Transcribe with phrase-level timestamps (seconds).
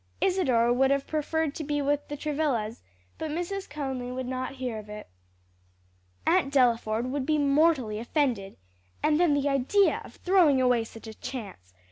[0.19, 2.81] Isadore would have preferred to be with the Travillas,
[3.19, 3.69] but Mrs.
[3.69, 5.07] Conly would not hear of it.
[6.25, 8.57] "Aunt Delaford would be mortally offended.
[9.03, 11.75] And then the idea of throwing away such a chance!